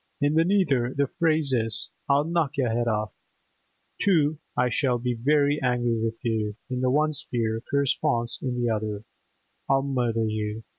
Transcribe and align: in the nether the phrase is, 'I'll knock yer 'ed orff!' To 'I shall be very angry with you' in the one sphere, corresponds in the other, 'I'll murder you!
in 0.19 0.33
the 0.33 0.43
nether 0.43 0.91
the 0.95 1.05
phrase 1.05 1.53
is, 1.53 1.91
'I'll 2.09 2.23
knock 2.23 2.57
yer 2.57 2.65
'ed 2.69 2.87
orff!' 2.87 3.11
To 4.01 4.39
'I 4.57 4.69
shall 4.71 4.97
be 4.97 5.13
very 5.13 5.61
angry 5.61 5.99
with 6.01 6.17
you' 6.25 6.55
in 6.71 6.81
the 6.81 6.89
one 6.89 7.13
sphere, 7.13 7.61
corresponds 7.69 8.39
in 8.41 8.59
the 8.59 8.67
other, 8.67 9.03
'I'll 9.69 9.83
murder 9.83 10.25
you! 10.25 10.63